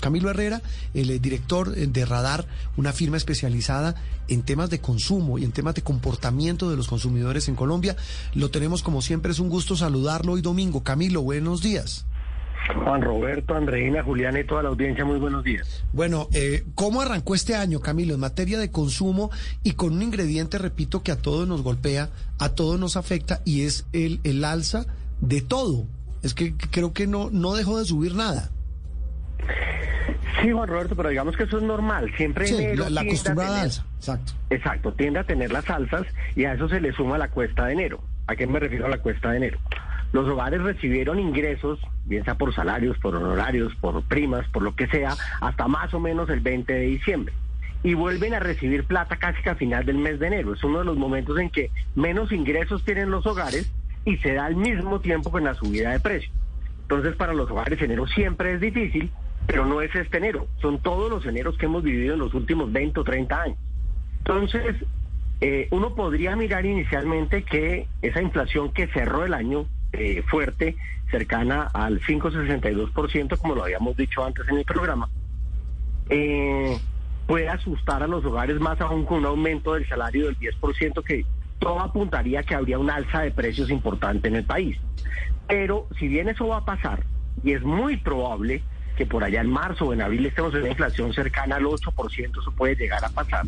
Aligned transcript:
Camilo 0.00 0.30
Herrera, 0.30 0.62
el 0.94 1.10
eh, 1.10 1.20
director 1.20 1.72
de 1.72 2.04
Radar, 2.04 2.44
una 2.76 2.92
firma 2.92 3.18
especializada 3.18 3.94
en 4.26 4.42
temas 4.42 4.68
de 4.68 4.80
consumo 4.80 5.38
y 5.38 5.44
en 5.44 5.52
temas 5.52 5.76
de 5.76 5.82
comportamiento 5.82 6.68
de 6.68 6.76
los 6.76 6.88
consumidores 6.88 7.46
en 7.48 7.54
Colombia. 7.54 7.94
Lo 8.34 8.50
tenemos 8.50 8.82
como 8.82 9.00
siempre, 9.00 9.30
es 9.30 9.38
un 9.38 9.48
gusto 9.48 9.76
saludarlo 9.76 10.32
hoy 10.32 10.42
domingo. 10.42 10.82
Camilo, 10.82 11.22
buenos 11.22 11.62
días. 11.62 12.04
Juan 12.82 13.00
Roberto, 13.00 13.54
Andreina, 13.54 14.02
Julián 14.02 14.36
y 14.36 14.42
toda 14.42 14.64
la 14.64 14.70
audiencia, 14.70 15.04
muy 15.04 15.20
buenos 15.20 15.44
días. 15.44 15.84
Bueno, 15.92 16.26
eh, 16.32 16.64
¿cómo 16.74 17.00
arrancó 17.00 17.36
este 17.36 17.54
año, 17.54 17.78
Camilo, 17.78 18.14
en 18.14 18.18
materia 18.18 18.58
de 18.58 18.72
consumo 18.72 19.30
y 19.62 19.74
con 19.74 19.92
un 19.92 20.02
ingrediente, 20.02 20.58
repito, 20.58 21.04
que 21.04 21.12
a 21.12 21.22
todos 21.22 21.46
nos 21.46 21.62
golpea, 21.62 22.10
a 22.40 22.48
todos 22.48 22.80
nos 22.80 22.96
afecta 22.96 23.40
y 23.44 23.60
es 23.60 23.86
el, 23.92 24.18
el 24.24 24.44
alza 24.44 24.84
de 25.20 25.42
todo? 25.42 25.86
Es 26.24 26.34
que 26.34 26.56
creo 26.56 26.92
que 26.92 27.06
no, 27.06 27.30
no 27.30 27.54
dejó 27.54 27.78
de 27.78 27.84
subir 27.84 28.16
nada. 28.16 28.50
Sí, 30.46 30.52
Juan 30.52 30.68
Roberto, 30.68 30.94
pero 30.94 31.08
digamos 31.08 31.36
que 31.36 31.42
eso 31.42 31.56
es 31.56 31.64
normal. 31.64 32.08
Siempre 32.16 32.46
Sí, 32.46 32.54
enero 32.54 32.84
la, 32.84 32.90
la 32.90 33.00
acostumbrada 33.00 33.62
alza, 33.62 33.84
exacto. 33.96 34.32
Exacto, 34.50 34.92
tiende 34.92 35.18
a 35.18 35.24
tener 35.24 35.50
las 35.50 35.68
alzas 35.68 36.06
y 36.36 36.44
a 36.44 36.52
eso 36.52 36.68
se 36.68 36.80
le 36.80 36.92
suma 36.92 37.18
la 37.18 37.26
cuesta 37.30 37.66
de 37.66 37.72
enero. 37.72 38.00
¿A 38.28 38.36
qué 38.36 38.46
me 38.46 38.60
refiero 38.60 38.86
a 38.86 38.88
la 38.88 38.98
cuesta 38.98 39.32
de 39.32 39.38
enero? 39.38 39.58
Los 40.12 40.28
hogares 40.28 40.62
recibieron 40.62 41.18
ingresos, 41.18 41.80
bien 42.04 42.22
sea 42.22 42.36
por 42.36 42.54
salarios, 42.54 42.96
por 42.98 43.16
honorarios, 43.16 43.74
por 43.80 44.00
primas, 44.04 44.46
por 44.50 44.62
lo 44.62 44.76
que 44.76 44.86
sea, 44.86 45.16
hasta 45.40 45.66
más 45.66 45.92
o 45.94 45.98
menos 45.98 46.30
el 46.30 46.38
20 46.38 46.72
de 46.72 46.80
diciembre. 46.82 47.34
Y 47.82 47.94
vuelven 47.94 48.32
a 48.34 48.38
recibir 48.38 48.84
plata 48.84 49.16
casi 49.16 49.42
que 49.42 49.50
a 49.50 49.56
final 49.56 49.84
del 49.84 49.98
mes 49.98 50.20
de 50.20 50.28
enero. 50.28 50.54
Es 50.54 50.62
uno 50.62 50.78
de 50.78 50.84
los 50.84 50.96
momentos 50.96 51.40
en 51.40 51.50
que 51.50 51.72
menos 51.96 52.30
ingresos 52.30 52.84
tienen 52.84 53.10
los 53.10 53.26
hogares 53.26 53.68
y 54.04 54.16
se 54.18 54.34
da 54.34 54.44
al 54.46 54.54
mismo 54.54 55.00
tiempo 55.00 55.32
con 55.32 55.42
la 55.42 55.54
subida 55.54 55.90
de 55.90 55.98
precios. 55.98 56.32
Entonces, 56.82 57.16
para 57.16 57.34
los 57.34 57.50
hogares 57.50 57.82
enero 57.82 58.06
siempre 58.06 58.54
es 58.54 58.60
difícil, 58.60 59.10
pero 59.46 59.64
no 59.66 59.80
es 59.80 59.94
este 59.94 60.18
enero. 60.18 60.46
Son 60.60 60.78
todos 60.78 61.10
los 61.10 61.24
eneros 61.26 61.56
que 61.56 61.66
hemos 61.66 61.82
vivido 61.82 62.14
en 62.14 62.20
los 62.20 62.34
últimos 62.34 62.72
20 62.72 63.00
o 63.00 63.04
30 63.04 63.42
años. 63.42 63.58
Entonces, 64.18 64.76
eh, 65.40 65.68
uno 65.70 65.94
podría 65.94 66.34
mirar 66.34 66.66
inicialmente 66.66 67.42
que 67.42 67.86
esa 68.02 68.22
inflación 68.22 68.72
que 68.72 68.88
cerró 68.88 69.24
el 69.24 69.34
año 69.34 69.66
eh, 69.92 70.22
fuerte, 70.26 70.76
cercana 71.10 71.70
al 71.72 72.00
5,62%, 72.00 73.38
como 73.38 73.54
lo 73.54 73.64
habíamos 73.64 73.96
dicho 73.96 74.24
antes 74.24 74.48
en 74.48 74.58
el 74.58 74.64
programa, 74.64 75.08
eh, 76.08 76.76
puede 77.26 77.48
asustar 77.48 78.02
a 78.02 78.06
los 78.06 78.24
hogares 78.24 78.58
más 78.58 78.80
aún 78.80 79.04
con 79.04 79.18
un 79.18 79.26
aumento 79.26 79.74
del 79.74 79.88
salario 79.88 80.26
del 80.26 80.38
10%, 80.38 81.02
que 81.04 81.24
todo 81.58 81.80
apuntaría 81.80 82.42
que 82.42 82.54
habría 82.54 82.78
un 82.78 82.90
alza 82.90 83.22
de 83.22 83.30
precios 83.30 83.70
importante 83.70 84.28
en 84.28 84.36
el 84.36 84.44
país. 84.44 84.76
Pero 85.46 85.86
si 85.98 86.08
bien 86.08 86.28
eso 86.28 86.48
va 86.48 86.58
a 86.58 86.64
pasar, 86.64 87.04
y 87.44 87.52
es 87.52 87.62
muy 87.62 87.96
probable 87.96 88.62
que 88.96 89.06
por 89.06 89.22
allá 89.24 89.40
en 89.40 89.50
marzo 89.50 89.86
o 89.86 89.92
en 89.92 90.02
abril 90.02 90.24
estemos 90.26 90.52
en 90.54 90.60
una 90.60 90.70
inflación 90.70 91.12
cercana 91.12 91.56
al 91.56 91.64
8%, 91.64 92.40
eso 92.40 92.52
puede 92.52 92.76
llegar 92.76 93.04
a 93.04 93.10
pasar, 93.10 93.44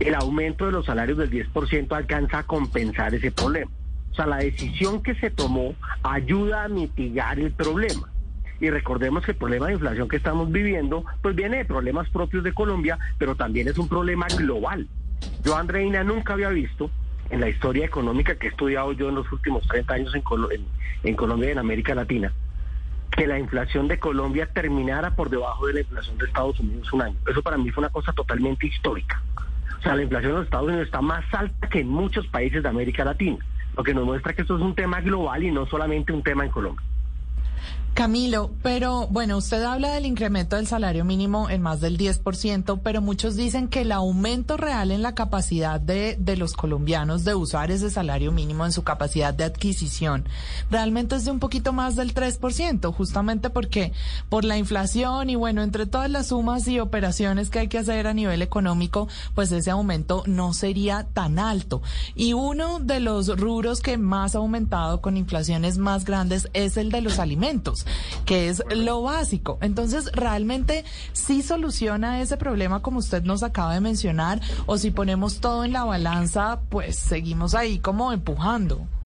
el 0.00 0.14
aumento 0.14 0.66
de 0.66 0.72
los 0.72 0.86
salarios 0.86 1.18
del 1.18 1.30
10% 1.30 1.92
alcanza 1.96 2.38
a 2.38 2.42
compensar 2.44 3.14
ese 3.14 3.30
problema. 3.30 3.70
O 4.10 4.14
sea, 4.14 4.26
la 4.26 4.38
decisión 4.38 5.02
que 5.02 5.14
se 5.14 5.30
tomó 5.30 5.74
ayuda 6.02 6.64
a 6.64 6.68
mitigar 6.68 7.38
el 7.38 7.52
problema. 7.52 8.08
Y 8.60 8.68
recordemos 8.68 9.24
que 9.24 9.30
el 9.30 9.36
problema 9.38 9.68
de 9.68 9.74
inflación 9.74 10.08
que 10.08 10.16
estamos 10.16 10.50
viviendo, 10.50 11.04
pues 11.22 11.34
viene 11.36 11.58
de 11.58 11.64
problemas 11.64 12.08
propios 12.10 12.42
de 12.44 12.52
Colombia, 12.52 12.98
pero 13.18 13.34
también 13.36 13.68
es 13.68 13.78
un 13.78 13.88
problema 13.88 14.26
global. 14.36 14.86
Yo, 15.44 15.56
Andreina, 15.56 16.02
nunca 16.04 16.32
había 16.34 16.48
visto 16.50 16.90
en 17.30 17.40
la 17.40 17.48
historia 17.48 17.86
económica 17.86 18.34
que 18.34 18.48
he 18.48 18.50
estudiado 18.50 18.92
yo 18.92 19.08
en 19.08 19.14
los 19.14 19.30
últimos 19.32 19.66
30 19.68 19.94
años 19.94 20.14
en, 20.14 20.22
en- 20.52 20.66
en 21.04 21.14
Colombia 21.16 21.48
y 21.48 21.52
en 21.52 21.58
América 21.58 21.94
Latina, 21.94 22.32
que 23.10 23.26
la 23.26 23.38
inflación 23.38 23.88
de 23.88 23.98
Colombia 23.98 24.46
terminara 24.52 25.14
por 25.14 25.30
debajo 25.30 25.66
de 25.66 25.74
la 25.74 25.80
inflación 25.80 26.16
de 26.18 26.26
Estados 26.26 26.58
Unidos 26.60 26.92
un 26.92 27.02
año. 27.02 27.16
Eso 27.28 27.42
para 27.42 27.58
mí 27.58 27.70
fue 27.70 27.82
una 27.82 27.90
cosa 27.90 28.12
totalmente 28.12 28.66
histórica. 28.66 29.22
O 29.78 29.82
sea, 29.82 29.94
la 29.94 30.02
inflación 30.02 30.32
de 30.32 30.38
los 30.38 30.44
Estados 30.46 30.68
Unidos 30.68 30.86
está 30.86 31.00
más 31.00 31.24
alta 31.32 31.68
que 31.68 31.80
en 31.80 31.88
muchos 31.88 32.26
países 32.28 32.62
de 32.62 32.68
América 32.68 33.04
Latina, 33.04 33.38
lo 33.76 33.82
que 33.82 33.94
nos 33.94 34.04
muestra 34.04 34.34
que 34.34 34.42
esto 34.42 34.56
es 34.56 34.62
un 34.62 34.74
tema 34.74 35.00
global 35.00 35.42
y 35.42 35.50
no 35.50 35.66
solamente 35.66 36.12
un 36.12 36.22
tema 36.22 36.44
en 36.44 36.50
Colombia. 36.50 36.84
Camilo, 37.94 38.50
pero 38.62 39.08
bueno, 39.08 39.36
usted 39.36 39.62
habla 39.62 39.92
del 39.92 40.06
incremento 40.06 40.56
del 40.56 40.66
salario 40.66 41.04
mínimo 41.04 41.50
en 41.50 41.60
más 41.60 41.80
del 41.80 41.98
10%, 41.98 42.80
pero 42.82 43.02
muchos 43.02 43.36
dicen 43.36 43.68
que 43.68 43.82
el 43.82 43.92
aumento 43.92 44.56
real 44.56 44.90
en 44.90 45.02
la 45.02 45.14
capacidad 45.14 45.80
de, 45.80 46.16
de 46.18 46.36
los 46.36 46.54
colombianos 46.54 47.24
de 47.24 47.34
usar 47.34 47.70
ese 47.70 47.90
salario 47.90 48.32
mínimo 48.32 48.64
en 48.64 48.72
su 48.72 48.84
capacidad 48.84 49.34
de 49.34 49.44
adquisición 49.44 50.24
realmente 50.70 51.16
es 51.16 51.24
de 51.24 51.30
un 51.30 51.40
poquito 51.40 51.72
más 51.72 51.96
del 51.96 52.14
3%, 52.14 52.92
justamente 52.94 53.50
porque 53.50 53.92
por 54.28 54.44
la 54.44 54.56
inflación 54.56 55.28
y 55.30 55.36
bueno, 55.36 55.62
entre 55.62 55.86
todas 55.86 56.10
las 56.10 56.28
sumas 56.28 56.66
y 56.68 56.80
operaciones 56.80 57.50
que 57.50 57.60
hay 57.60 57.68
que 57.68 57.78
hacer 57.78 58.06
a 58.06 58.14
nivel 58.14 58.42
económico, 58.42 59.08
pues 59.34 59.52
ese 59.52 59.70
aumento 59.70 60.22
no 60.26 60.54
sería 60.54 61.06
tan 61.12 61.38
alto. 61.38 61.82
Y 62.14 62.32
uno 62.32 62.78
de 62.80 63.00
los 63.00 63.38
rubros 63.38 63.80
que 63.80 63.98
más 63.98 64.34
ha 64.34 64.38
aumentado 64.38 65.00
con 65.00 65.16
inflaciones 65.16 65.78
más 65.78 66.04
grandes 66.04 66.48
es 66.52 66.76
el 66.76 66.90
de 66.90 67.00
los 67.00 67.18
alimentos, 67.18 67.79
que 68.24 68.48
es 68.48 68.62
lo 68.74 69.02
básico. 69.02 69.58
Entonces, 69.60 70.10
¿realmente 70.12 70.84
sí 71.12 71.42
soluciona 71.42 72.20
ese 72.20 72.36
problema 72.36 72.82
como 72.82 72.98
usted 72.98 73.22
nos 73.22 73.42
acaba 73.42 73.74
de 73.74 73.80
mencionar? 73.80 74.40
O 74.66 74.78
si 74.78 74.90
ponemos 74.90 75.40
todo 75.40 75.64
en 75.64 75.72
la 75.72 75.84
balanza, 75.84 76.60
pues 76.68 76.96
seguimos 76.96 77.54
ahí 77.54 77.78
como 77.78 78.12
empujando. 78.12 78.86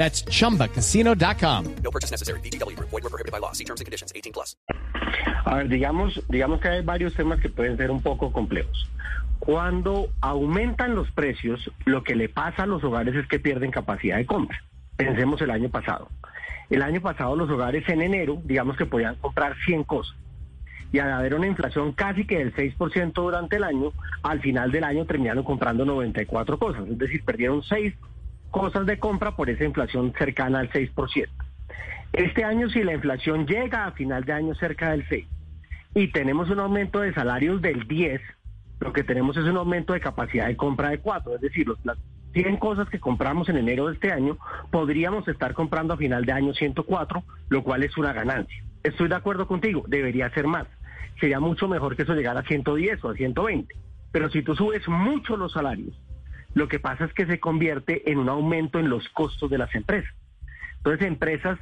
That's 0.00 0.24
chumbacasino.com. 0.24 1.64
No 1.84 1.90
purchase 1.90 2.10
necessary. 2.10 2.40
VGW 2.40 2.74
Group. 2.74 2.88
Void 2.88 3.02
were 3.02 3.10
prohibited 3.10 3.32
by 3.32 3.38
law. 3.38 3.52
See 3.52 3.64
terms 3.64 3.82
and 3.82 3.86
conditions. 3.86 4.10
18 4.16 4.32
plus. 4.32 4.56
A 5.44 5.56
ver, 5.56 5.68
digamos, 5.68 6.18
digamos 6.30 6.58
que 6.60 6.68
hay 6.68 6.82
varios 6.82 7.14
temas 7.14 7.38
que 7.38 7.50
pueden 7.50 7.76
ser 7.76 7.90
un 7.90 8.00
poco 8.00 8.32
complejos. 8.32 8.88
Cuando 9.40 10.08
aumentan 10.22 10.94
los 10.94 11.10
precios, 11.10 11.70
lo 11.84 12.02
que 12.02 12.14
le 12.14 12.30
pasa 12.30 12.62
a 12.62 12.66
los 12.66 12.82
hogares 12.82 13.14
es 13.14 13.26
que 13.28 13.38
pierden 13.40 13.70
capacidad 13.70 14.16
de 14.16 14.24
compra. 14.24 14.62
Pensemos 14.96 15.42
el 15.42 15.50
año 15.50 15.68
pasado. 15.68 16.08
El 16.70 16.80
año 16.80 17.02
pasado 17.02 17.36
los 17.36 17.50
hogares 17.50 17.86
en 17.90 18.00
enero, 18.00 18.40
digamos 18.44 18.78
que 18.78 18.86
podían 18.86 19.16
comprar 19.16 19.54
100 19.66 19.84
cosas. 19.84 20.16
Y 20.92 20.98
al 20.98 21.12
haber 21.12 21.34
una 21.34 21.46
inflación 21.46 21.92
casi 21.92 22.24
que 22.26 22.38
del 22.38 22.54
6% 22.54 23.12
durante 23.12 23.56
el 23.56 23.64
año, 23.64 23.92
al 24.22 24.40
final 24.40 24.72
del 24.72 24.84
año 24.84 25.04
terminaron 25.04 25.44
comprando 25.44 25.84
94 25.84 26.58
cosas. 26.58 26.88
Es 26.88 26.96
decir, 26.96 27.22
perdieron 27.22 27.62
6 27.62 27.92
cosas 28.50 28.86
de 28.86 28.98
compra 28.98 29.36
por 29.36 29.50
esa 29.50 29.64
inflación 29.64 30.12
cercana 30.18 30.60
al 30.60 30.70
6%. 30.70 31.28
Este 32.12 32.44
año, 32.44 32.68
si 32.70 32.82
la 32.82 32.94
inflación 32.94 33.46
llega 33.46 33.86
a 33.86 33.92
final 33.92 34.24
de 34.24 34.32
año 34.32 34.54
cerca 34.54 34.90
del 34.90 35.06
6 35.08 35.26
y 35.94 36.08
tenemos 36.08 36.50
un 36.50 36.58
aumento 36.58 37.00
de 37.00 37.14
salarios 37.14 37.62
del 37.62 37.86
10, 37.86 38.20
lo 38.80 38.92
que 38.92 39.04
tenemos 39.04 39.36
es 39.36 39.44
un 39.44 39.56
aumento 39.56 39.92
de 39.92 40.00
capacidad 40.00 40.46
de 40.46 40.56
compra 40.56 40.90
de 40.90 40.98
4. 40.98 41.36
Es 41.36 41.40
decir, 41.40 41.68
las 41.84 41.98
100 42.32 42.56
cosas 42.56 42.88
que 42.88 42.98
compramos 42.98 43.48
en 43.48 43.58
enero 43.58 43.86
de 43.86 43.94
este 43.94 44.12
año, 44.12 44.38
podríamos 44.70 45.26
estar 45.28 45.54
comprando 45.54 45.94
a 45.94 45.96
final 45.96 46.24
de 46.24 46.32
año 46.32 46.54
104, 46.54 47.22
lo 47.48 47.62
cual 47.62 47.82
es 47.84 47.96
una 47.96 48.12
ganancia. 48.12 48.64
Estoy 48.82 49.08
de 49.08 49.16
acuerdo 49.16 49.46
contigo, 49.46 49.84
debería 49.86 50.30
ser 50.30 50.46
más. 50.46 50.66
Sería 51.20 51.38
mucho 51.38 51.68
mejor 51.68 51.96
que 51.96 52.02
eso 52.02 52.14
llegara 52.14 52.40
a 52.40 52.44
110 52.44 53.04
o 53.04 53.10
a 53.10 53.14
120. 53.14 53.74
Pero 54.10 54.30
si 54.30 54.42
tú 54.42 54.56
subes 54.56 54.88
mucho 54.88 55.36
los 55.36 55.52
salarios, 55.52 55.94
lo 56.54 56.68
que 56.68 56.80
pasa 56.80 57.04
es 57.04 57.12
que 57.12 57.26
se 57.26 57.40
convierte 57.40 58.10
en 58.10 58.18
un 58.18 58.28
aumento 58.28 58.78
en 58.78 58.88
los 58.88 59.08
costos 59.10 59.50
de 59.50 59.58
las 59.58 59.74
empresas. 59.74 60.12
Entonces, 60.78 61.06
empresas, 61.06 61.58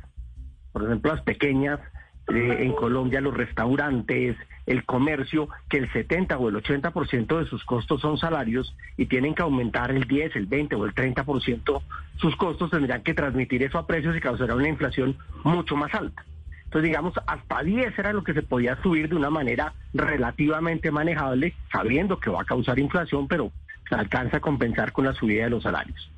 por 0.73 0.85
ejemplo, 0.85 1.13
las 1.13 1.23
pequeñas, 1.23 1.81
eh, 2.29 2.59
en 2.61 2.73
Colombia 2.73 3.21
los 3.21 3.35
restaurantes, 3.35 4.37
el 4.67 4.85
comercio 4.85 5.49
que 5.69 5.79
el 5.79 5.91
70 5.93 6.37
o 6.37 6.49
el 6.51 6.57
80% 6.57 7.39
de 7.39 7.47
sus 7.47 7.65
costos 7.65 8.03
son 8.03 8.19
salarios 8.19 8.77
y 8.97 9.07
tienen 9.07 9.35
que 9.35 9.43
aumentar 9.43 9.91
el 9.91 10.05
10, 10.05 10.37
el 10.37 10.47
20 10.47 10.77
o 10.77 10.85
el 10.85 10.95
30% 10.95 11.83
sus 12.17 12.37
costos, 12.37 12.71
tendrían 12.71 13.03
que 13.03 13.15
transmitir 13.15 13.63
eso 13.63 13.79
a 13.79 13.87
precios 13.87 14.17
y 14.17 14.21
causará 14.21 14.55
una 14.55 14.69
inflación 14.69 15.17
mucho 15.45 15.77
más 15.77 15.95
alta. 15.95 16.25
Entonces, 16.65 16.89
digamos, 16.91 17.15
hasta 17.27 17.63
10 17.63 17.99
era 17.99 18.13
lo 18.13 18.23
que 18.23 18.35
se 18.35 18.43
podía 18.43 18.77
subir 18.83 19.09
de 19.09 19.17
una 19.17 19.31
manera 19.31 19.73
relativamente 19.95 20.91
manejable, 20.91 21.55
sabiendo 21.73 22.21
que 22.21 22.29
va 22.29 22.43
a 22.43 22.45
causar 22.45 22.79
inflación, 22.79 23.27
pero 23.27 23.53
alcanza 23.95 24.39
a 24.39 24.41
compensar 24.41 24.93
con 24.93 25.05
la 25.05 25.15
subida 25.15 25.45
de 25.45 25.51
los 25.51 25.63
salarios. 25.63 26.11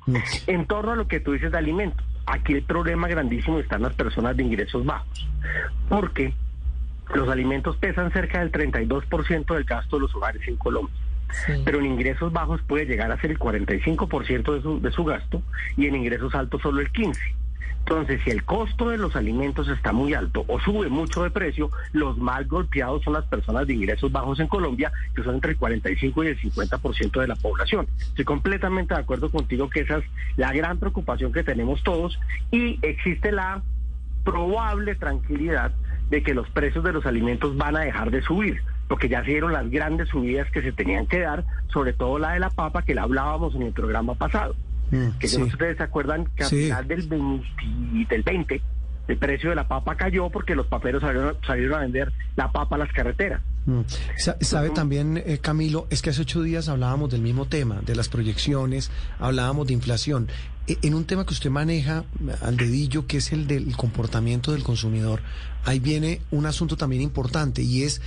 En 0.47 0.65
torno 0.65 0.91
a 0.91 0.95
lo 0.95 1.07
que 1.07 1.19
tú 1.19 1.33
dices 1.33 1.51
de 1.51 1.57
alimentos, 1.57 2.05
aquí 2.25 2.53
el 2.53 2.63
problema 2.63 3.07
grandísimo 3.07 3.59
está 3.59 3.77
en 3.77 3.83
las 3.83 3.93
personas 3.93 4.35
de 4.35 4.43
ingresos 4.43 4.85
bajos, 4.85 5.27
porque 5.89 6.33
los 7.13 7.29
alimentos 7.29 7.77
pesan 7.77 8.11
cerca 8.11 8.39
del 8.39 8.51
32% 8.51 9.53
del 9.53 9.63
gasto 9.63 9.97
de 9.97 10.01
los 10.01 10.15
hogares 10.15 10.41
en 10.47 10.55
Colombia. 10.57 10.95
Pero 11.63 11.79
en 11.79 11.85
ingresos 11.85 12.33
bajos 12.33 12.61
puede 12.63 12.85
llegar 12.85 13.11
a 13.11 13.19
ser 13.19 13.31
el 13.31 13.39
45% 13.39 14.53
de 14.53 14.61
su, 14.61 14.81
de 14.81 14.91
su 14.91 15.05
gasto 15.05 15.41
y 15.77 15.87
en 15.87 15.95
ingresos 15.95 16.35
altos 16.35 16.61
solo 16.61 16.81
el 16.81 16.91
15%. 16.91 17.17
Entonces, 17.79 18.21
si 18.23 18.29
el 18.29 18.43
costo 18.43 18.89
de 18.89 18.97
los 18.97 19.15
alimentos 19.15 19.67
está 19.67 19.91
muy 19.91 20.13
alto 20.13 20.45
o 20.47 20.59
sube 20.59 20.87
mucho 20.87 21.23
de 21.23 21.31
precio, 21.31 21.69
los 21.91 22.17
más 22.17 22.47
golpeados 22.47 23.03
son 23.03 23.13
las 23.13 23.25
personas 23.25 23.67
de 23.67 23.73
ingresos 23.73 24.11
bajos 24.11 24.39
en 24.39 24.47
Colombia, 24.47 24.91
que 25.15 25.23
son 25.23 25.35
entre 25.35 25.51
el 25.51 25.57
45 25.57 26.23
y 26.23 26.27
el 26.27 26.39
50% 26.39 27.19
de 27.19 27.27
la 27.27 27.35
población. 27.35 27.87
Estoy 27.99 28.23
completamente 28.25 28.93
de 28.93 29.01
acuerdo 29.01 29.29
contigo 29.29 29.69
que 29.69 29.81
esa 29.81 29.97
es 29.97 30.05
la 30.37 30.53
gran 30.53 30.77
preocupación 30.77 31.33
que 31.33 31.43
tenemos 31.43 31.83
todos 31.83 32.17
y 32.51 32.79
existe 32.81 33.31
la 33.31 33.61
probable 34.23 34.95
tranquilidad 34.95 35.71
de 36.09 36.23
que 36.23 36.33
los 36.33 36.49
precios 36.49 36.83
de 36.83 36.93
los 36.93 37.05
alimentos 37.05 37.57
van 37.57 37.75
a 37.75 37.81
dejar 37.81 38.11
de 38.11 38.21
subir, 38.21 38.61
porque 38.87 39.09
ya 39.09 39.23
se 39.23 39.31
dieron 39.31 39.53
las 39.53 39.69
grandes 39.69 40.09
subidas 40.09 40.49
que 40.51 40.61
se 40.61 40.71
tenían 40.71 41.07
que 41.07 41.19
dar, 41.19 41.45
sobre 41.73 41.93
todo 41.93 42.19
la 42.19 42.33
de 42.33 42.39
la 42.39 42.49
papa 42.49 42.83
que 42.83 42.93
la 42.93 43.03
hablábamos 43.03 43.55
en 43.55 43.63
el 43.63 43.73
programa 43.73 44.13
pasado. 44.15 44.55
Mm, 44.91 45.17
que 45.19 45.27
yo 45.27 45.39
no 45.39 45.45
sé 45.45 45.51
si 45.51 45.55
ustedes 45.55 45.77
se 45.77 45.83
acuerdan 45.83 46.25
que 46.35 46.43
a 46.43 46.47
Sí. 46.47 46.63
final 46.65 46.87
del 46.87 47.07
20, 47.07 47.45
del 48.09 48.23
20 48.23 48.61
el 49.07 49.17
precio 49.17 49.49
de 49.49 49.55
la 49.55 49.67
papa 49.67 49.95
cayó 49.97 50.29
porque 50.29 50.55
los 50.55 50.67
paperos 50.67 51.01
salieron, 51.01 51.35
salieron 51.45 51.79
a 51.79 51.81
vender 51.81 52.13
la 52.35 52.51
papa 52.51 52.75
a 52.75 52.79
las 52.79 52.91
carreteras. 52.93 53.41
Mm. 53.65 53.81
Sa- 54.17 54.37
Sabe 54.41 54.69
también, 54.69 55.17
eh, 55.25 55.39
Camilo, 55.41 55.87
es 55.89 56.01
que 56.01 56.11
hace 56.11 56.21
ocho 56.21 56.41
días 56.43 56.69
hablábamos 56.69 57.09
del 57.11 57.21
mismo 57.21 57.45
tema, 57.47 57.81
de 57.85 57.95
las 57.95 58.07
proyecciones, 58.09 58.89
hablábamos 59.19 59.67
de 59.67 59.73
inflación. 59.73 60.27
E- 60.67 60.77
En 60.83 60.93
un 60.93 61.05
tema 61.05 61.25
que 61.25 61.33
usted 61.33 61.49
maneja 61.49 62.05
al 62.41 62.55
dedillo, 62.55 63.05
que 63.07 63.17
es 63.17 63.33
el 63.33 63.47
del 63.47 63.75
comportamiento 63.75 64.51
del 64.53 64.63
consumidor, 64.63 65.21
ahí 65.65 65.79
viene 65.79 66.21
un 66.31 66.45
asunto 66.45 66.77
también 66.77 67.01
importante 67.01 67.61
y 67.63 67.83
es 67.83 68.01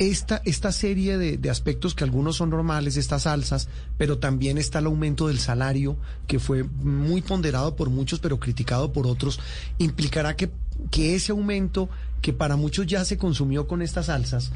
esta, 0.00 0.40
esta 0.46 0.72
serie 0.72 1.18
de, 1.18 1.36
de 1.36 1.50
aspectos 1.50 1.94
que 1.94 2.04
algunos 2.04 2.36
son 2.36 2.48
normales, 2.48 2.96
estas 2.96 3.26
alzas, 3.26 3.68
pero 3.98 4.18
también 4.18 4.56
está 4.56 4.78
el 4.78 4.86
aumento 4.86 5.28
del 5.28 5.38
salario, 5.38 5.98
que 6.26 6.38
fue 6.38 6.64
muy 6.64 7.20
ponderado 7.20 7.76
por 7.76 7.90
muchos, 7.90 8.18
pero 8.18 8.40
criticado 8.40 8.94
por 8.94 9.06
otros, 9.06 9.38
implicará 9.76 10.36
que, 10.36 10.50
que 10.90 11.14
ese 11.14 11.32
aumento, 11.32 11.90
que 12.22 12.32
para 12.32 12.56
muchos 12.56 12.86
ya 12.86 13.04
se 13.04 13.18
consumió 13.18 13.68
con 13.68 13.82
estas 13.82 14.08
alzas, 14.08 14.52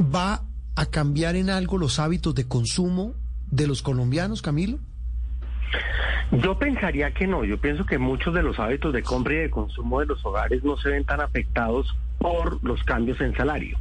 va 0.00 0.42
a 0.74 0.86
cambiar 0.86 1.36
en 1.36 1.50
algo 1.50 1.78
los 1.78 2.00
hábitos 2.00 2.34
de 2.34 2.48
consumo 2.48 3.14
de 3.52 3.68
los 3.68 3.80
colombianos, 3.80 4.42
Camilo? 4.42 4.80
Yo 6.32 6.58
pensaría 6.58 7.12
que 7.12 7.28
no, 7.28 7.44
yo 7.44 7.60
pienso 7.60 7.86
que 7.86 7.98
muchos 7.98 8.34
de 8.34 8.42
los 8.42 8.58
hábitos 8.58 8.92
de 8.92 9.04
compra 9.04 9.34
y 9.34 9.36
de 9.36 9.50
consumo 9.50 10.00
de 10.00 10.06
los 10.06 10.24
hogares 10.26 10.64
no 10.64 10.76
se 10.78 10.88
ven 10.88 11.04
tan 11.04 11.20
afectados 11.20 11.94
por 12.24 12.64
los 12.64 12.82
cambios 12.84 13.20
en 13.20 13.36
salario. 13.36 13.76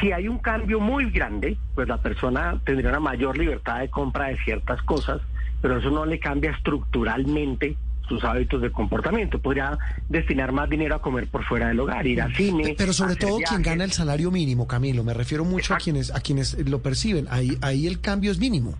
Si 0.00 0.12
hay 0.12 0.28
un 0.28 0.38
cambio 0.38 0.78
muy 0.78 1.10
grande, 1.10 1.56
pues 1.74 1.88
la 1.88 2.00
persona 2.00 2.60
tendría 2.64 2.90
una 2.90 3.00
mayor 3.00 3.36
libertad 3.36 3.80
de 3.80 3.90
compra 3.90 4.28
de 4.28 4.36
ciertas 4.44 4.80
cosas, 4.82 5.20
pero 5.60 5.78
eso 5.78 5.90
no 5.90 6.06
le 6.06 6.20
cambia 6.20 6.52
estructuralmente 6.52 7.76
sus 8.08 8.22
hábitos 8.22 8.62
de 8.62 8.70
comportamiento. 8.70 9.40
Podría 9.40 9.76
destinar 10.08 10.52
más 10.52 10.70
dinero 10.70 10.94
a 10.94 11.02
comer 11.02 11.26
por 11.26 11.42
fuera 11.42 11.66
del 11.66 11.80
hogar, 11.80 12.06
ir 12.06 12.22
al 12.22 12.32
cine. 12.36 12.76
Pero 12.78 12.92
sobre 12.92 13.16
todo 13.16 13.38
quien 13.38 13.62
gana 13.62 13.82
el 13.82 13.90
salario 13.90 14.30
mínimo, 14.30 14.68
Camilo, 14.68 15.02
me 15.02 15.12
refiero 15.12 15.44
mucho 15.44 15.74
a 15.74 15.78
quienes, 15.78 16.14
a 16.14 16.20
quienes 16.20 16.56
lo 16.68 16.80
perciben. 16.80 17.26
Ahí, 17.30 17.58
ahí 17.62 17.88
el 17.88 18.00
cambio 18.00 18.30
es 18.30 18.38
mínimo. 18.38 18.76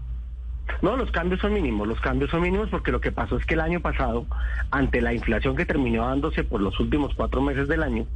No, 0.81 0.97
los 0.97 1.11
cambios 1.11 1.41
son 1.41 1.55
mínimos, 1.55 1.89
los 1.89 2.01
cambios 2.01 2.31
son 2.31 2.43
mínimos 2.43 2.69
porque 2.71 2.93
lo 2.93 3.01
que 3.01 3.11
pasó 3.11 3.37
es 3.37 3.45
que 3.45 3.55
el 3.55 3.61
año 3.61 3.81
pasado, 3.81 4.27
ante 4.71 5.01
la 5.01 5.13
inflación 5.13 5.57
que 5.57 5.67
terminó 5.67 6.07
dándose 6.07 6.45
por 6.45 6.61
los 6.61 6.79
últimos 6.79 7.17
cuatro 7.17 7.43
meses 7.43 7.67
del 7.67 7.83
año, 7.83 8.07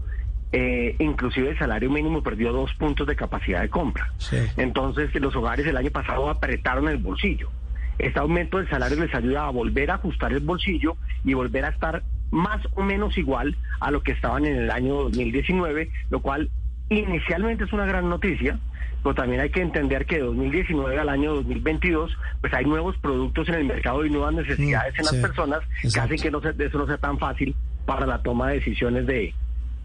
eh, 0.52 0.96
inclusive 0.98 1.50
el 1.50 1.58
salario 1.58 1.90
mínimo 1.90 2.22
perdió 2.22 2.52
dos 2.52 2.72
puntos 2.74 3.06
de 3.06 3.16
capacidad 3.16 3.62
de 3.62 3.68
compra. 3.68 4.12
Sí. 4.18 4.36
Entonces 4.56 5.14
los 5.14 5.34
hogares 5.34 5.66
el 5.66 5.76
año 5.76 5.90
pasado 5.90 6.28
apretaron 6.28 6.88
el 6.88 6.98
bolsillo. 6.98 7.50
Este 7.98 8.18
aumento 8.18 8.58
del 8.58 8.68
salario 8.68 8.98
les 9.02 9.14
ayuda 9.14 9.46
a 9.46 9.50
volver 9.50 9.90
a 9.90 9.94
ajustar 9.94 10.32
el 10.32 10.40
bolsillo 10.40 10.96
y 11.24 11.34
volver 11.34 11.64
a 11.64 11.68
estar 11.68 12.02
más 12.30 12.60
o 12.74 12.82
menos 12.82 13.16
igual 13.18 13.56
a 13.80 13.90
lo 13.90 14.02
que 14.02 14.12
estaban 14.12 14.46
en 14.46 14.56
el 14.56 14.70
año 14.70 14.94
2019, 14.94 15.90
lo 16.10 16.20
cual 16.20 16.48
inicialmente 16.88 17.64
es 17.64 17.72
una 17.72 17.86
gran 17.86 18.08
noticia, 18.08 18.58
pero 19.02 19.14
también 19.14 19.40
hay 19.40 19.50
que 19.50 19.60
entender 19.60 20.06
que 20.06 20.16
de 20.16 20.22
2019 20.22 20.98
al 20.98 21.08
año 21.08 21.34
2022, 21.34 22.16
pues 22.40 22.52
hay 22.54 22.64
nuevos 22.64 22.96
productos 22.98 23.48
en 23.48 23.54
el 23.56 23.64
mercado 23.64 24.04
y 24.04 24.10
nuevas 24.10 24.34
necesidades 24.34 24.94
en 24.98 25.04
las 25.04 25.14
sí, 25.14 25.20
personas 25.22 25.60
hacen 26.00 26.16
que 26.18 26.30
no 26.30 26.40
se- 26.40 26.54
eso 26.64 26.78
no 26.78 26.86
sea 26.86 26.98
tan 26.98 27.18
fácil 27.18 27.54
para 27.86 28.06
la 28.06 28.22
toma 28.22 28.48
de 28.48 28.54
decisiones 28.56 29.06
de, 29.06 29.34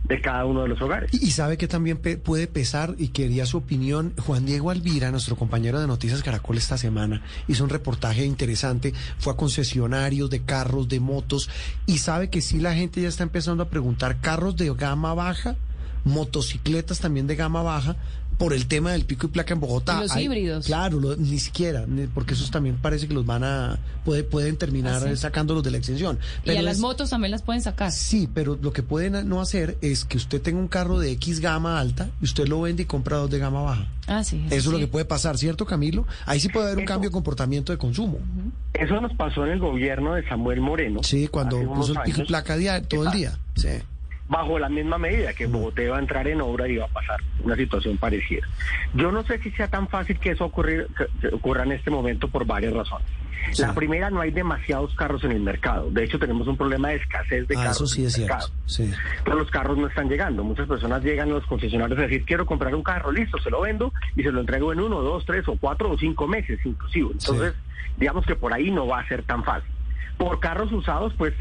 de 0.08 0.22
cada 0.22 0.46
uno 0.46 0.64
de 0.64 0.70
los 0.70 0.82
hogares. 0.82 1.14
Y, 1.14 1.32
sabe 1.32 1.58
que 1.58 1.68
también 1.68 1.98
puede 1.98 2.48
pesar, 2.48 2.96
y 2.98 3.10
quería 3.10 3.46
su 3.46 3.58
opinión, 3.58 4.14
Juan 4.26 4.46
Diego 4.46 4.72
Alvira, 4.72 5.12
nuestro 5.12 5.36
compañero 5.36 5.80
de 5.80 5.88
Noticias 5.88 6.24
Caracol 6.24 6.58
esta 6.58 6.78
semana, 6.78 7.22
hizo 7.48 7.64
un 7.64 7.70
reportaje 7.70 8.26
interesante, 8.26 8.94
fue 9.20 9.34
a 9.34 9.38
concesionarios 9.38 10.30
de 10.30 10.44
carros, 10.44 10.88
de 10.88 11.00
motos, 11.00 11.50
y 11.86 11.98
sabe 11.98 12.30
que 12.30 12.42
sí 12.42 12.60
la 12.60 12.74
gente 12.74 13.02
ya 13.02 13.10
está 13.10 13.24
empezando 13.24 13.64
a 13.64 13.70
preguntar 13.70 14.22
carros 14.22 14.56
de 14.56 14.74
gama 14.74 15.14
baja, 15.14 15.56
motocicletas 16.06 17.00
también 17.00 17.28
de 17.28 17.36
gama 17.36 17.62
baja, 17.62 17.98
por 18.38 18.54
el 18.54 18.68
tema 18.68 18.92
del 18.92 19.06
pico 19.06 19.28
y 19.28 19.30
placa 19.30 19.54
en 19.54 19.60
Bogotá. 19.60 19.98
Y 19.98 20.02
los 20.02 20.12
Hay- 20.12 20.26
híbridos. 20.26 20.66
Claro, 20.68 21.00
lo- 21.00 21.16
ni 21.16 21.40
siquiera, 21.40 21.86
porque 22.14 22.34
esos 22.36 22.52
también 22.52 22.76
parece 22.78 23.08
que 23.08 23.14
los 23.14 23.26
van 23.26 23.44
a, 23.44 23.80
puede, 24.06 24.24
pueden 24.24 24.58
terminar 24.58 25.02
¿Ah, 25.04 25.10
sí? 25.10 25.18
sacándolos 25.18 25.64
de 25.64 25.72
la 25.72 25.78
extensión. 25.78 26.18
Y 26.18 26.50
a 26.50 26.54
Pero 26.54 26.62
las 26.62 26.76
es- 26.76 26.80
motos 26.82 27.10
también 27.10 27.32
las 27.32 27.42
pueden 27.42 27.62
sacar. 27.62 27.92
Sí, 27.92 28.30
pero 28.34 28.58
lo 28.62 28.72
que 28.74 28.84
pueden 28.84 29.28
no 29.28 29.42
hacer 29.42 29.78
es 29.82 30.06
que 30.06 30.18
usted 30.18 30.42
tenga 30.42 30.60
un 30.60 30.68
carro 30.68 31.00
de 31.00 31.12
X 31.14 31.40
gama 31.40 31.80
alta 31.80 32.10
y 32.22 32.26
usted 32.26 32.48
lo 32.48 32.62
vende 32.62 32.84
y 32.84 32.86
compra 32.86 33.18
dos 33.18 33.30
de 33.32 33.40
gama 33.40 33.62
baja. 33.62 33.88
Ah, 34.06 34.24
sí. 34.24 34.42
Eso 34.48 34.56
es 34.56 34.66
lo 34.68 34.78
que 34.78 34.88
puede 34.88 35.06
pasar, 35.06 35.38
¿cierto, 35.38 35.66
Camilo? 35.66 36.06
Ahí 36.26 36.40
sí 36.40 36.48
puede 36.50 36.68
haber 36.68 36.78
un 36.78 36.84
Eso. 36.84 36.94
cambio 36.94 37.10
de 37.10 37.14
comportamiento 37.14 37.72
de 37.72 37.78
consumo. 37.78 38.20
Eso 38.74 39.02
nos 39.02 39.14
pasó 39.18 39.46
en 39.46 39.54
el 39.54 39.60
gobierno 39.60 40.14
de 40.14 40.28
Samuel 40.30 40.62
Moreno. 40.62 41.02
Sí, 41.04 41.28
cuando 41.28 41.60
puso 41.74 41.94
el 41.94 42.00
pico 42.06 42.22
y 42.22 42.26
placa 42.26 42.56
todo 42.84 43.06
el 43.08 43.12
día. 43.12 43.38
Sí. 43.56 43.70
Bajo 44.30 44.60
la 44.60 44.70
misma 44.70 44.98
medida 44.98 45.34
que 45.34 45.46
Bogotá 45.46 45.84
iba 45.84 45.98
a 45.98 46.00
entrar 46.00 46.28
en 46.28 46.42
obra 46.42 46.68
y 46.68 46.74
iba 46.74 46.86
a 46.86 46.90
pasar 46.90 47.20
una 47.44 47.56
situación 47.56 47.98
parecida. 47.98 48.46
Yo 48.94 49.12
no 49.12 49.24
sé 49.24 49.40
si 49.40 49.52
sea 49.52 49.68
tan 49.70 49.88
fácil 49.88 50.20
que 50.20 50.32
eso 50.32 50.46
ocurrir- 50.46 50.88
que- 51.22 51.28
ocurra 51.34 51.64
en 51.64 51.72
este 51.72 51.90
momento 51.90 52.28
por 52.28 52.46
varias 52.46 52.74
razones. 52.74 53.08
Sí. 53.54 53.62
La 53.62 53.74
primera, 53.74 54.10
no 54.10 54.20
hay 54.20 54.32
demasiados 54.32 54.94
carros 54.96 55.24
en 55.24 55.32
el 55.32 55.40
mercado. 55.40 55.90
De 55.92 56.04
hecho, 56.04 56.20
tenemos 56.20 56.48
un 56.48 56.58
problema 56.58 56.90
de 56.90 56.96
escasez 56.96 57.48
de 57.48 57.56
Ah, 57.56 57.60
carros 57.60 57.76
eso 57.78 57.88
sí 57.88 58.00
en 58.02 58.04
el 58.04 58.08
es 58.08 58.14
cierto. 58.16 58.48
Sí. 58.66 58.92
Pero 59.24 59.38
los 59.38 59.50
carros 59.50 59.78
no 59.78 59.88
están 59.88 60.10
llegando. 60.10 60.44
Muchas 60.44 60.68
personas 60.68 61.02
llegan 61.04 61.30
a 61.30 61.34
los 61.34 61.46
concesionarios 61.46 61.98
a 61.98 62.02
decir, 62.02 62.26
quiero 62.26 62.46
comprar 62.46 62.76
un 62.76 62.84
carro, 62.84 63.12
listo, 63.12 63.38
se 63.40 63.50
lo 63.50 63.62
vendo 63.62 63.94
y 64.18 64.24
se 64.24 64.32
lo 64.32 64.42
entrego 64.42 64.74
en 64.74 64.82
uno, 64.82 65.02
dos, 65.02 65.24
tres 65.26 65.48
o 65.48 65.56
cuatro 65.58 65.90
o 65.92 65.98
cinco 65.98 66.28
meses 66.28 66.60
inclusive. 66.66 67.10
Entonces, 67.14 67.54
digamos 67.98 68.26
que 68.26 68.36
por 68.36 68.54
ahí 68.54 68.70
no 68.72 68.86
va 68.88 69.00
a 69.00 69.08
ser 69.08 69.24
tan 69.24 69.44
fácil. 69.46 69.70
Por 70.18 70.40
carros 70.42 70.72
usados, 70.74 71.14
pues 71.18 71.34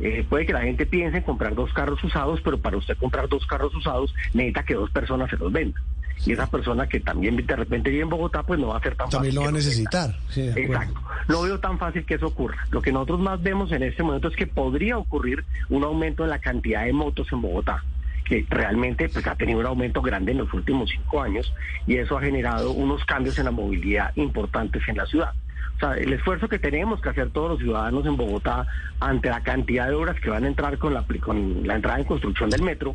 eh, 0.00 0.24
puede 0.28 0.46
que 0.46 0.52
la 0.52 0.62
gente 0.62 0.86
piense 0.86 1.18
en 1.18 1.22
comprar 1.22 1.54
dos 1.54 1.72
carros 1.72 2.02
usados, 2.02 2.40
pero 2.42 2.58
para 2.58 2.76
usted 2.76 2.96
comprar 2.96 3.28
dos 3.28 3.46
carros 3.46 3.74
usados 3.74 4.14
necesita 4.32 4.64
que 4.64 4.74
dos 4.74 4.90
personas 4.90 5.30
se 5.30 5.36
los 5.36 5.52
vendan. 5.52 5.82
Y 6.26 6.32
esa 6.32 6.46
persona 6.46 6.88
que 6.88 7.00
también 7.00 7.36
de 7.36 7.56
repente 7.56 7.90
vive 7.90 8.02
en 8.02 8.08
Bogotá, 8.08 8.42
pues 8.44 8.58
no 8.58 8.68
va 8.68 8.78
a 8.78 8.80
ser 8.80 8.94
tan 8.94 9.10
También 9.10 9.34
fácil. 9.34 9.34
lo 9.34 9.42
va 9.42 9.48
a 9.48 9.52
necesitar. 9.52 10.16
Sí. 10.28 10.48
Exacto. 10.56 11.00
No 11.28 11.42
veo 11.42 11.58
tan 11.60 11.78
fácil 11.78 12.04
que 12.06 12.14
eso 12.14 12.26
ocurra. 12.26 12.56
Lo 12.70 12.80
que 12.80 12.92
nosotros 12.92 13.20
más 13.20 13.42
vemos 13.42 13.72
en 13.72 13.82
este 13.82 14.02
momento 14.02 14.28
es 14.28 14.36
que 14.36 14.46
podría 14.46 14.96
ocurrir 14.96 15.44
un 15.68 15.84
aumento 15.84 16.24
en 16.24 16.30
la 16.30 16.38
cantidad 16.38 16.84
de 16.84 16.92
motos 16.92 17.26
en 17.32 17.42
Bogotá 17.42 17.82
que 18.24 18.46
realmente 18.48 19.08
pues, 19.10 19.26
ha 19.26 19.34
tenido 19.34 19.58
un 19.60 19.66
aumento 19.66 20.00
grande 20.00 20.32
en 20.32 20.38
los 20.38 20.52
últimos 20.54 20.90
cinco 20.90 21.22
años 21.22 21.52
y 21.86 21.96
eso 21.96 22.16
ha 22.16 22.22
generado 22.22 22.72
unos 22.72 23.04
cambios 23.04 23.38
en 23.38 23.44
la 23.44 23.50
movilidad 23.50 24.12
importantes 24.16 24.82
en 24.88 24.96
la 24.96 25.06
ciudad. 25.06 25.32
O 25.76 25.78
sea, 25.80 25.94
el 25.94 26.12
esfuerzo 26.12 26.48
que 26.48 26.58
tenemos 26.58 27.00
que 27.00 27.08
hacer 27.08 27.30
todos 27.30 27.50
los 27.50 27.58
ciudadanos 27.58 28.06
en 28.06 28.16
Bogotá 28.16 28.66
ante 29.00 29.28
la 29.28 29.42
cantidad 29.42 29.88
de 29.88 29.94
obras 29.94 30.20
que 30.20 30.30
van 30.30 30.44
a 30.44 30.48
entrar 30.48 30.78
con 30.78 30.94
la, 30.94 31.04
con 31.20 31.66
la 31.66 31.76
entrada 31.76 31.98
en 31.98 32.04
construcción 32.04 32.50
del 32.50 32.62
metro 32.62 32.94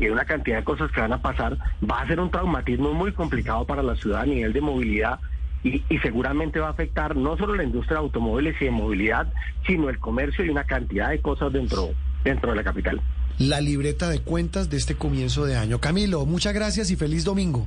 y 0.00 0.08
una 0.08 0.24
cantidad 0.24 0.58
de 0.58 0.64
cosas 0.64 0.90
que 0.90 1.00
van 1.00 1.12
a 1.12 1.20
pasar, 1.20 1.58
va 1.88 2.00
a 2.00 2.06
ser 2.06 2.18
un 2.18 2.30
traumatismo 2.30 2.94
muy 2.94 3.12
complicado 3.12 3.66
para 3.66 3.82
la 3.82 3.94
ciudad 3.96 4.22
a 4.22 4.26
nivel 4.26 4.52
de 4.52 4.60
movilidad 4.62 5.20
y, 5.62 5.82
y 5.88 5.98
seguramente 5.98 6.60
va 6.60 6.68
a 6.68 6.70
afectar 6.70 7.16
no 7.16 7.36
solo 7.36 7.54
la 7.54 7.64
industria 7.64 7.98
de 7.98 8.04
automóviles 8.04 8.56
y 8.60 8.66
de 8.66 8.70
movilidad, 8.70 9.32
sino 9.66 9.90
el 9.90 9.98
comercio 9.98 10.44
y 10.44 10.48
una 10.48 10.64
cantidad 10.64 11.10
de 11.10 11.20
cosas 11.20 11.52
dentro, 11.52 11.90
dentro 12.24 12.50
de 12.50 12.56
la 12.56 12.64
capital. 12.64 13.00
La 13.38 13.60
libreta 13.60 14.08
de 14.08 14.20
cuentas 14.20 14.70
de 14.70 14.76
este 14.76 14.94
comienzo 14.94 15.44
de 15.44 15.56
año. 15.56 15.80
Camilo, 15.80 16.24
muchas 16.24 16.54
gracias 16.54 16.90
y 16.90 16.96
feliz 16.96 17.24
domingo. 17.24 17.66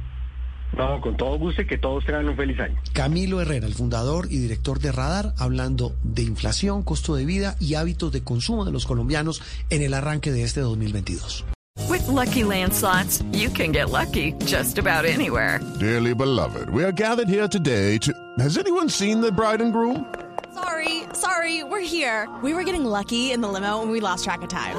No, 0.75 1.01
con 1.01 1.15
todo 1.17 1.37
gusto 1.37 1.61
y 1.61 1.67
que 1.67 1.77
todos 1.77 2.05
tengan 2.05 2.27
un 2.27 2.35
feliz 2.35 2.59
año. 2.59 2.75
Camilo 2.93 3.41
Herrera, 3.41 3.65
el 3.67 3.73
fundador 3.73 4.27
y 4.29 4.37
director 4.37 4.79
de 4.79 4.91
Radar, 4.91 5.33
hablando 5.37 5.95
de 6.03 6.23
inflación, 6.23 6.83
costo 6.83 7.15
de 7.15 7.25
vida 7.25 7.55
y 7.59 7.75
hábitos 7.75 8.11
de 8.11 8.23
consumo 8.23 8.65
de 8.65 8.71
los 8.71 8.85
colombianos 8.85 9.41
en 9.69 9.81
el 9.81 9.93
arranque 9.93 10.31
de 10.31 10.43
este 10.43 10.61
2022. 10.61 11.45
With 11.89 12.07
Lucky 12.07 12.43
Land 12.43 12.73
slots, 12.73 13.23
you 13.31 13.49
can 13.49 13.71
get 13.71 13.89
lucky 13.89 14.33
just 14.45 14.77
about 14.77 15.05
anywhere. 15.05 15.59
Dearly 15.79 16.13
beloved, 16.13 16.69
we 16.69 16.83
are 16.83 16.91
gathered 16.91 17.29
here 17.29 17.47
today 17.47 17.97
to. 17.99 18.11
Has 18.39 18.57
anyone 18.57 18.89
seen 18.89 19.21
the 19.21 19.31
bride 19.31 19.61
and 19.61 19.71
groom? 19.71 20.05
Sorry, 20.53 21.03
sorry, 21.13 21.63
we're 21.63 21.79
here. 21.85 22.27
We 22.43 22.53
were 22.53 22.63
getting 22.63 22.83
lucky 22.83 23.31
in 23.31 23.41
the 23.41 23.47
limo 23.47 23.81
and 23.81 23.91
we 23.91 23.99
lost 24.01 24.25
track 24.25 24.41
of 24.41 24.49
time. 24.49 24.75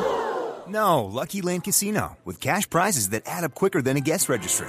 No, 0.69 1.05
Lucky 1.05 1.41
Land 1.41 1.65
Casino, 1.65 2.19
with 2.25 2.41
cash 2.41 2.69
prizes 2.69 3.11
that 3.11 3.23
add 3.27 3.45
up 3.45 3.55
quicker 3.55 3.81
than 3.81 3.97
a 3.97 4.01
guest 4.01 4.29
registry. 4.29 4.69